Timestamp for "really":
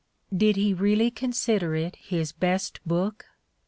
0.73-1.11